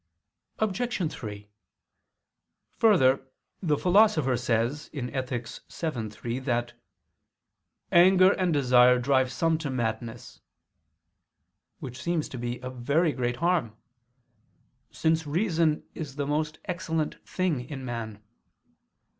[0.57, 1.13] Obj.
[1.13, 1.47] 3:
[2.75, 3.27] Further,
[3.61, 5.47] the Philosopher says (Ethic.
[5.47, 6.73] vii, 3) that
[7.91, 10.41] "anger and desire drive some to madness":
[11.77, 13.77] which seems to be a very great harm,
[14.89, 18.23] since reason is the most excellent thing in man.